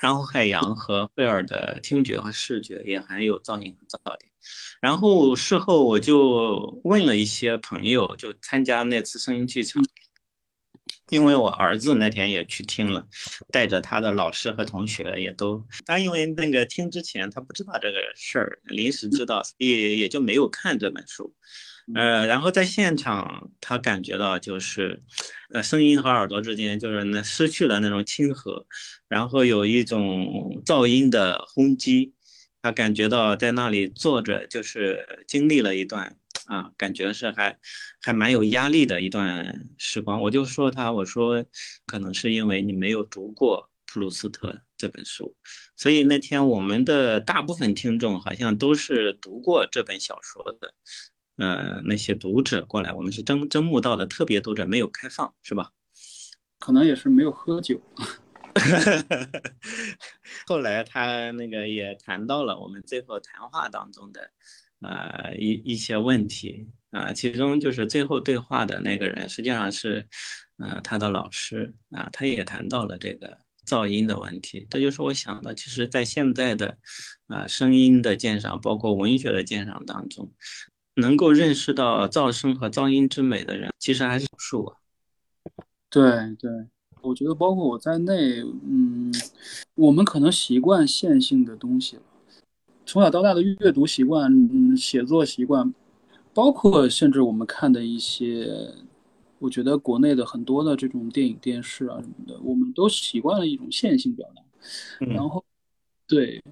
[0.00, 4.30] 然后海洋和贝尔的听觉和视觉也含有噪音和噪点。
[4.80, 9.82] 然后事后我就问了一些朋友，就参加那次声音剧场。
[11.10, 13.04] 因为我儿子那天也去听了，
[13.50, 21.34] 带着他的老师和同学也都，他因为那个听之前他不知道这个事儿，临时知道，也也就没有看这本书，
[21.94, 25.02] 呃，然后在现场他感觉到就是，
[25.52, 28.64] 呃，声音和耳朵之间就是那失去了那种亲和，
[29.08, 32.14] 然后有一种噪音的轰击，
[32.62, 36.16] 他感觉到在那里坐着就是经历了一段。
[36.46, 37.58] 啊，感觉是还
[38.00, 40.20] 还蛮有压力的一段时光。
[40.20, 41.44] 我就说他，我说
[41.86, 45.36] 可能是因为你没有读过普鲁斯特这本书，
[45.76, 50.74] 所以那天我们的大部分听众好像都是读过这本小说的。
[51.36, 55.72] 呃，那些读者过来，我们是征征募到的特别读者，没有开放，是吧？
[56.58, 57.80] 可能也是没有喝酒。
[60.46, 64.30] 后来他那个也谈到了我们最后谈话当中的。
[64.80, 70.06] 啊，一一些问题啊，其中就是最后对话的那个人，实际上是，
[70.58, 74.66] 呃，他的老师啊，他也谈到了这个噪音的问题。
[74.70, 76.76] 这就是我想的，其实，在现在的
[77.26, 80.32] 啊声音的鉴赏，包括文学的鉴赏当中，
[80.94, 84.74] 能够认识到噪声和噪音之美的人，其实还是少数。
[85.88, 86.02] 对
[86.38, 86.50] 对，
[87.02, 89.12] 我觉得包括我在内，嗯，
[89.74, 92.02] 我们可能习惯线性的东西了。
[92.90, 94.28] 从小到大的阅读习惯、
[94.76, 95.72] 写作习惯，
[96.34, 98.52] 包括甚至我们看的一些，
[99.38, 104.42] 我觉得国内的很多的这种电影、电视啊什么的，我们都习惯了一种线性表达。
[105.04, 105.44] 然后，
[106.08, 106.42] 对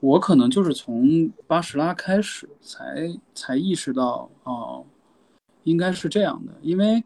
[0.00, 4.84] 我可能就是从巴什拉开始才才意识到，哦，
[5.64, 6.52] 应该是这样的。
[6.60, 7.02] 因为，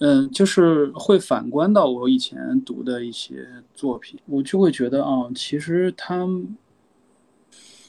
[0.00, 6.28] 嗯，就是会反观到我以前读的一些作品，我就会觉得啊，其实它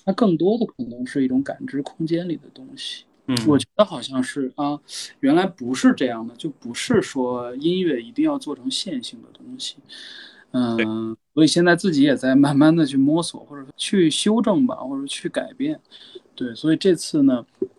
[0.06, 3.06] 它更多的可能是一种感知空间里的东西。
[3.28, 4.80] 嗯，我觉得好像是啊，
[5.20, 9.78] 原来不是这样的，就不是说音乐一定要做成线性的东西。
[10.54, 15.80] 嗯，所以现在自己也在慢慢的去摸索，或者说去修正吧，或者去改变。
[16.36, 17.70] 对，所以这次呢，付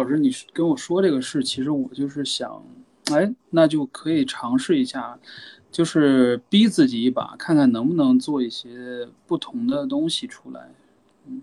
[0.00, 2.64] 老师你跟我说这个事，其实我就是想，
[3.10, 5.18] 哎，那就可以尝试一下，
[5.70, 10.70] 就是逼自己一把，看看能不能做一些不同的东西出来。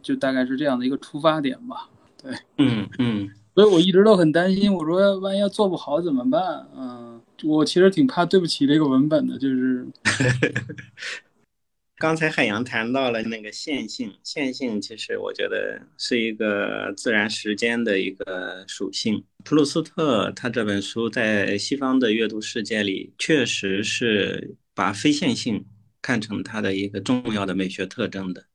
[0.01, 1.89] 就大概是这样的一个出发点吧。
[2.21, 3.29] 对，嗯嗯。
[3.53, 6.65] 所以我一直都很担心，我说万一要做不好怎么办？
[6.73, 9.85] 嗯，我其实挺怕对不起这个文本的，就是。
[11.97, 19.23] 刚才海洋谈到了那个线性，线性其实我觉得是一个自然时间的一个属性。
[19.43, 25.63] 普鲁斯特他这本书在西方的阅读世界里，确实是把非线性
[26.01, 28.45] 看成他的一个重要的美学特征的。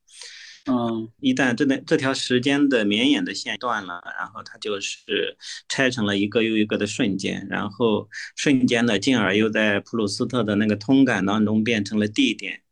[0.68, 5.36] 嗯，一旦这那这条时间的绵延的线断了，然后它就是
[5.68, 12.62] 拆成了一个又一个的瞬间，然后瞬间呢，进而又在普鲁斯特的那个通感当中变成了地点，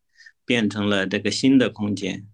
[0.45, 2.27] 变成了这个新的空间，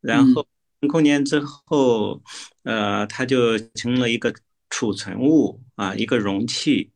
[0.00, 0.46] 然后
[0.88, 2.22] 空间之后，
[2.62, 4.32] 呃，它就成了一个
[4.70, 6.92] 储存物啊，一个容器。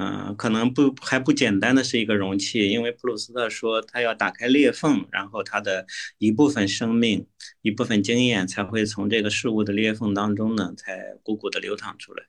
[0.00, 5.84] 嗯，可能不还不简单的是一个容器，因为普鲁斯特说他要打开裂缝，然后他的
[6.18, 7.26] 一部分生命、
[7.62, 12.22] 一部分经验才会从这个事物的裂缝当中呢，才汩汩的流淌出来。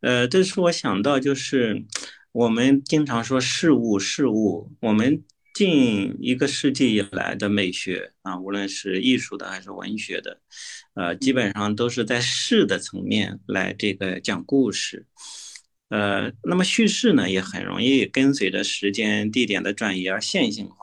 [0.00, 1.84] 呃，这是我想到，就是
[2.32, 5.22] 我们经常说事物，事物，我们
[5.54, 10.40] 近一个世纪以来的美学啊，无论是艺术的还是文学的，
[10.94, 15.06] 呃，基本上都是在事的层面来这个讲故事。
[15.88, 20.74] 呃，那么叙事呢，也很容易跟随着时间、地点的转移而线性化。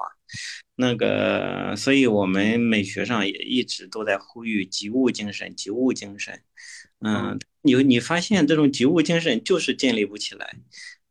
[0.76, 6.41] 那个，所以我们美学上也一直都在呼吁及物精神，及物精神。
[7.06, 10.56] 嗯，你你发现这种及物精神就是建立不起来。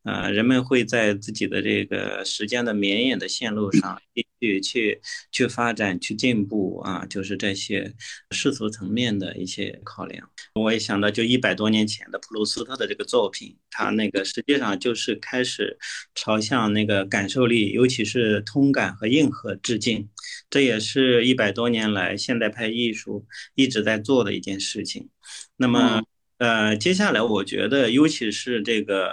[0.05, 5.01] 呃，人们会在自己的这个时间的绵延的线路上继续去
[5.31, 7.95] 去发展、去进步啊，就是这些
[8.33, 10.29] 世俗层面的一些考量。
[10.55, 15.79] 我也想到，就一百多年前的普鲁斯特的这个作品，他那个实际上就是开始
[16.17, 20.09] 朝向那个感受力，尤其是通感和硬核致敬。
[20.51, 23.25] 这也是一百多年来现代派艺术
[23.55, 25.09] 一直在做的一件事情。
[25.57, 26.03] 那么，
[26.39, 29.13] 呃，接下来我觉得，尤其是这个。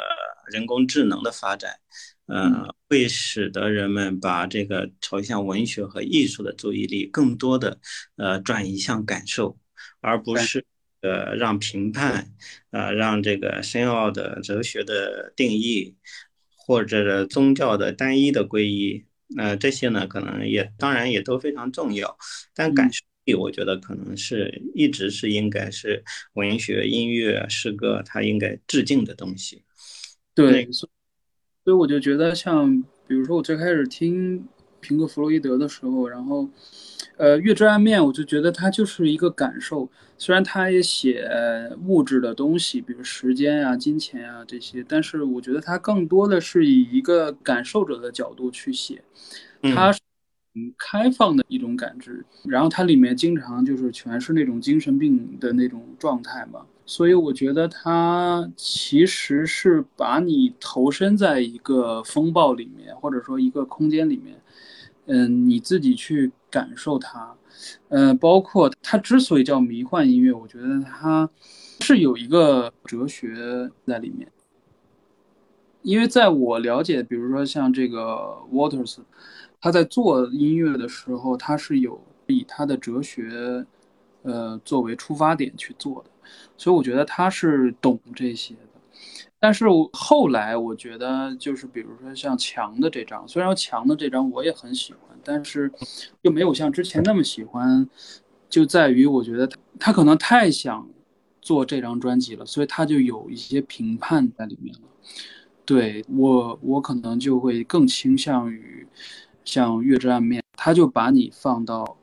[0.51, 1.79] 人工智能的发展，
[2.27, 7.79] 呃，会使得人们把这个朝向文学和艺术的注意力更多的，
[8.17, 9.57] 呃，转移向感受，
[10.01, 10.65] 而不是，
[11.01, 12.33] 呃，让评判，
[12.71, 15.95] 呃，让这个深奥的哲学的定义，
[16.55, 19.05] 或者宗教的单一的归一，
[19.37, 22.17] 呃，这些呢，可能也当然也都非常重要，
[22.53, 29.63] 但感受力，我觉得可能是一直是应该是文学、音乐、诗歌它应该致敬的东西。
[30.39, 30.87] 对，所
[31.65, 34.47] 以我就觉得，像比如说我最开始听
[34.79, 36.47] 平克·弗洛伊德的时候，然后，
[37.17, 39.89] 呃，《月之暗面》，我就觉得它就是一个感受。
[40.17, 41.29] 虽然他也写
[41.85, 49.01] 物质的东西，比如时间啊、金钱啊这些，但是我觉得他更多的是以一个感受者的角度去写，
[49.61, 49.99] 他是
[50.77, 52.25] 开放的一种感知。
[52.43, 56.65] 然后它里面经常就是全是那种精神病的那种状态嘛。
[56.89, 64.41] 所以我觉得它其实是把你投身在一个风暴里面，或者说一个空间里面，
[65.05, 67.35] 嗯，你自己去感受它，
[67.89, 71.29] 嗯，包括它之所以叫迷幻音乐，我觉得它
[71.79, 74.27] 是有一个哲学在里面。
[75.83, 78.97] 因为在我了解，比如说像这个 Waters，
[79.61, 83.63] 他在做音乐的时候，他是有以他的哲学，
[84.23, 86.09] 呃，作为出发点去做的。
[86.57, 88.79] 所以我觉得他是懂这些的，
[89.39, 95.71] 但是后来我觉得就是比如说像强的这张，虽然强的这张我也很喜欢，但是
[96.21, 97.89] 又没有像之前那么喜欢，
[98.49, 100.87] 就在于我觉得他他可能太想
[101.41, 104.81] 做这张专辑了，所以他就有一些评判在里面了。
[105.65, 108.85] 对我我可能就会更倾向于
[109.45, 111.97] 像《月之暗面》，他就把你放到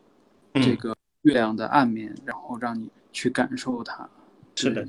[0.54, 0.96] 这个
[1.26, 4.08] 月亮的暗面，然后让你去感受它。
[4.54, 4.86] 是的，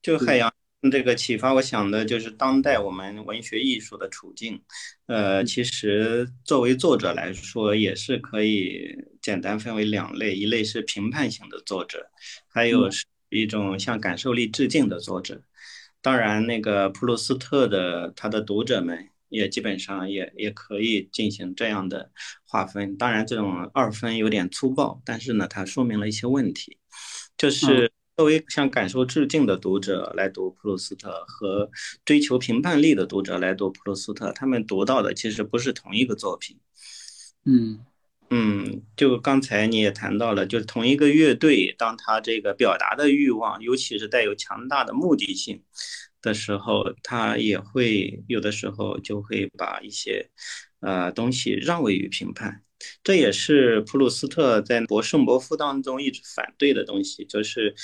[0.00, 0.52] 就海洋
[0.92, 4.62] 这个启发，我想的就是当代我们文学艺术的处境。
[5.06, 12.06] 呃，其实作为作者来说，也是可以简单分为两类：一类是评判型的作者，
[12.46, 15.42] 还有是一种向感受力致敬的作者。
[16.00, 22.10] 当然，那个普鲁斯特的他的读者们也基本上也也可以进行这样的
[22.44, 22.96] 划分。
[22.96, 26.78] 当然，这种二分有点粗暴，但是呢，它说明了一些问题，
[27.36, 31.70] 就是作为向感受致敬的读者来读普鲁斯特和
[32.04, 36.58] 追求评判力的读者来读普鲁斯特，他们读到的其实不是同一个作品。
[37.44, 37.80] 嗯。
[38.28, 45.62] 嗯，就刚才你也谈到了，就是同一个乐队，当他这个表达的欲望，尤其是带有强大的目的性
[46.22, 50.28] 的时候，他也会有的时候就会把一些
[50.80, 52.62] 呃东西让位于评判。
[53.02, 57.74] 这也是普鲁斯特在《博圣伯夫》当中一直反对的东西，就是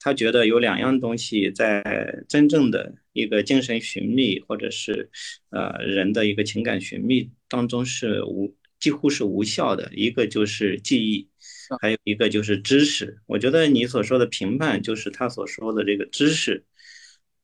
[0.00, 5.10] 他觉得有两样东西在真正的一个精神寻觅，或者是
[5.50, 8.56] 呃人的一个情感寻觅当中是无。
[8.80, 11.28] 几乎是无效的，一个就是记忆，
[11.80, 13.18] 还有一个就是知识。
[13.26, 16.64] 我觉得你所说的评判，就是他所说的这个知识，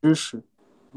[0.04, 0.42] 知识，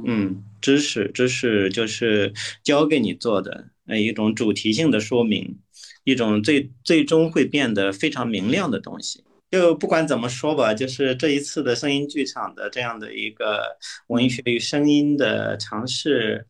[0.06, 5.58] 嗯，知识，知识就是教给你做的，呃，一种主题性的说明，
[6.04, 9.24] 一种最最终会变得非常明亮的东西。
[9.50, 13.78] 就不管怎么说吧，就是这一次的声音剧场的这样的一个
[14.08, 16.46] 文学与声音的尝试，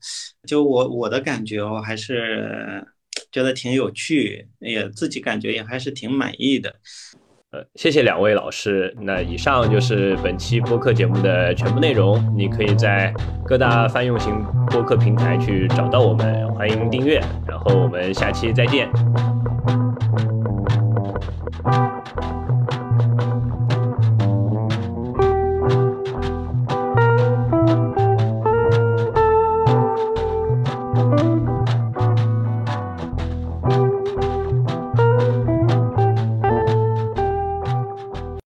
[0.48, 2.84] 就我我的感觉，我还是。
[3.30, 6.74] 觉得挺有趣，也自己感觉也还是挺满意的。
[7.52, 8.94] 呃，谢谢两位老师。
[9.00, 12.22] 那以上就是本期播客节目的全部内容。
[12.36, 13.14] 你可以在
[13.46, 17.22] 各大泛用型播客平台去找到我们，欢迎订阅。
[17.48, 18.90] 然后我们下期再见。